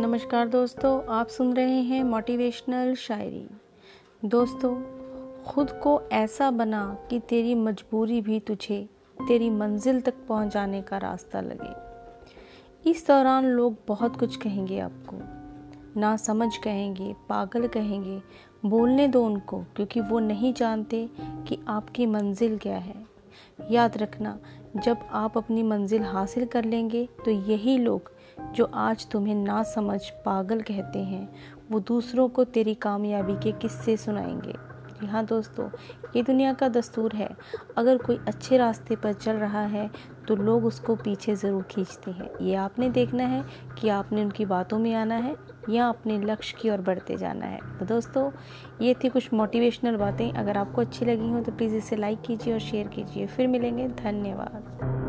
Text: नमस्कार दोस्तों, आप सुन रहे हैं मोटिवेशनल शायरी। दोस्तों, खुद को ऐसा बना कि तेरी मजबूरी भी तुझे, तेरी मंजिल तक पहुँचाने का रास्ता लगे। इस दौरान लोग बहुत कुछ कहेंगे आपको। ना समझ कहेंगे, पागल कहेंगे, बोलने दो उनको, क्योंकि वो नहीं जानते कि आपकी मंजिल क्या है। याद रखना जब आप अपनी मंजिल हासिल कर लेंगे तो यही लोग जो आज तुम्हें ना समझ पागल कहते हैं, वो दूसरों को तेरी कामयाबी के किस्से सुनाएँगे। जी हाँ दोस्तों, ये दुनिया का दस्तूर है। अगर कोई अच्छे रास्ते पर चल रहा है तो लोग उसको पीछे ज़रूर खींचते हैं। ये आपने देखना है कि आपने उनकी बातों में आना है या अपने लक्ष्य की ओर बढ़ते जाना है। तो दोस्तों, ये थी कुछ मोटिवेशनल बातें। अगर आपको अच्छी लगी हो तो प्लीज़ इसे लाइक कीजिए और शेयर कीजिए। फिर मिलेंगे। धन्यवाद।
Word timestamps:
नमस्कार 0.00 0.48
दोस्तों, 0.48 1.04
आप 1.04 1.28
सुन 1.28 1.54
रहे 1.54 1.80
हैं 1.80 2.04
मोटिवेशनल 2.04 2.94
शायरी। 2.94 3.48
दोस्तों, 4.24 4.82
खुद 5.42 5.70
को 5.70 6.02
ऐसा 6.12 6.50
बना 6.50 6.98
कि 7.10 7.20
तेरी 7.20 7.54
मजबूरी 7.54 8.20
भी 8.20 8.40
तुझे, 8.40 8.88
तेरी 9.28 9.50
मंजिल 9.50 10.00
तक 10.00 10.14
पहुँचाने 10.28 10.82
का 10.82 10.98
रास्ता 10.98 11.40
लगे। 11.40 11.90
इस 12.90 13.06
दौरान 13.08 13.44
लोग 13.44 13.76
बहुत 13.88 14.16
कुछ 14.16 14.36
कहेंगे 14.36 14.80
आपको। 14.80 15.16
ना 16.00 16.16
समझ 16.16 16.56
कहेंगे, 16.56 17.16
पागल 17.28 17.68
कहेंगे, 17.68 18.22
बोलने 18.66 19.08
दो 19.08 19.24
उनको, 19.24 19.64
क्योंकि 19.76 20.00
वो 20.00 20.18
नहीं 20.18 20.54
जानते 20.54 21.10
कि 21.20 21.64
आपकी 21.68 22.06
मंजिल 22.06 22.58
क्या 22.58 22.76
है। 22.76 23.06
याद 23.70 23.98
रखना 23.98 24.38
जब 24.76 24.98
आप 25.10 25.38
अपनी 25.38 25.62
मंजिल 25.62 26.02
हासिल 26.02 26.44
कर 26.46 26.64
लेंगे 26.64 27.08
तो 27.24 27.30
यही 27.30 27.78
लोग 27.78 28.10
जो 28.54 28.64
आज 28.64 29.06
तुम्हें 29.10 29.34
ना 29.34 29.62
समझ 29.62 30.00
पागल 30.10 30.60
कहते 30.60 30.98
हैं, 30.98 31.28
वो 31.70 31.80
दूसरों 31.80 32.28
को 32.28 32.44
तेरी 32.44 32.74
कामयाबी 32.74 33.34
के 33.34 33.52
किस्से 33.52 33.96
सुनाएँगे। 33.96 34.69
जी 35.00 35.06
हाँ 35.06 35.24
दोस्तों, 35.26 35.68
ये 36.16 36.22
दुनिया 36.22 36.52
का 36.52 36.68
दस्तूर 36.68 37.14
है। 37.14 37.28
अगर 37.78 37.98
कोई 37.98 38.18
अच्छे 38.28 38.56
रास्ते 38.58 38.96
पर 38.96 39.12
चल 39.14 39.36
रहा 39.36 39.64
है 39.66 39.88
तो 40.28 40.36
लोग 40.36 40.64
उसको 40.64 40.94
पीछे 40.96 41.34
ज़रूर 41.36 41.62
खींचते 41.70 42.10
हैं। 42.10 42.28
ये 42.40 42.54
आपने 42.56 42.88
देखना 42.90 43.24
है 43.24 43.42
कि 43.80 43.88
आपने 43.88 44.22
उनकी 44.24 44.44
बातों 44.46 44.78
में 44.78 44.92
आना 44.94 45.14
है 45.16 45.34
या 45.70 45.88
अपने 45.88 46.18
लक्ष्य 46.20 46.56
की 46.60 46.70
ओर 46.70 46.80
बढ़ते 46.80 47.16
जाना 47.16 47.46
है। 47.46 47.60
तो 47.78 47.86
दोस्तों, 47.86 48.30
ये 48.82 48.94
थी 48.94 49.08
कुछ 49.08 49.32
मोटिवेशनल 49.34 49.96
बातें। 49.96 50.30
अगर 50.32 50.58
आपको 50.58 50.80
अच्छी 50.80 51.04
लगी 51.04 51.30
हो 51.30 51.40
तो 51.40 51.52
प्लीज़ 51.52 51.74
इसे 51.76 51.96
लाइक 51.96 52.20
कीजिए 52.20 52.52
और 52.52 52.60
शेयर 52.60 52.88
कीजिए। 52.88 53.26
फिर 53.26 53.46
मिलेंगे। 53.48 53.88
धन्यवाद। 53.98 54.99